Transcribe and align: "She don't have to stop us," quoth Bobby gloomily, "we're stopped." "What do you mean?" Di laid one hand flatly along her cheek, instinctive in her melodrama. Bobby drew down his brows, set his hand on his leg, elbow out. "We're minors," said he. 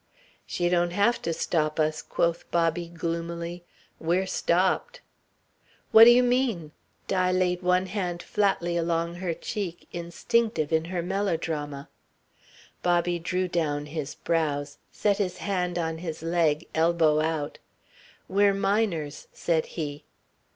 "She 0.47 0.67
don't 0.67 0.93
have 0.93 1.21
to 1.21 1.31
stop 1.31 1.79
us," 1.79 2.01
quoth 2.01 2.49
Bobby 2.49 2.87
gloomily, 2.87 3.63
"we're 3.99 4.25
stopped." 4.25 5.01
"What 5.91 6.05
do 6.05 6.09
you 6.09 6.23
mean?" 6.23 6.71
Di 7.07 7.31
laid 7.31 7.61
one 7.61 7.85
hand 7.85 8.23
flatly 8.23 8.75
along 8.75 9.13
her 9.17 9.35
cheek, 9.35 9.87
instinctive 9.93 10.73
in 10.73 10.85
her 10.85 11.03
melodrama. 11.03 11.87
Bobby 12.81 13.19
drew 13.19 13.47
down 13.47 13.85
his 13.85 14.15
brows, 14.15 14.79
set 14.91 15.19
his 15.19 15.37
hand 15.37 15.77
on 15.77 15.99
his 15.99 16.23
leg, 16.23 16.67
elbow 16.73 17.19
out. 17.21 17.59
"We're 18.27 18.55
minors," 18.55 19.27
said 19.33 19.67
he. 19.77 20.03